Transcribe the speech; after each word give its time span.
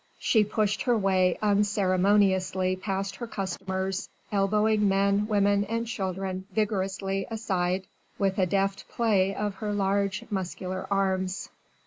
She 0.17 0.43
pushed 0.43 0.81
her 0.81 0.97
way 0.97 1.37
unceremoniously 1.43 2.75
past 2.75 3.17
her 3.17 3.27
customers, 3.27 4.09
elbowing 4.31 4.87
men, 4.89 5.27
women 5.27 5.63
and 5.65 5.85
children 5.85 6.47
vigorously 6.51 7.27
aside 7.29 7.85
with 8.17 8.39
a 8.39 8.47
deft 8.47 8.89
play 8.89 9.35
of 9.35 9.53
her 9.61 9.71
large, 9.71 10.25
muscular 10.31 10.87
arms. 10.89 11.49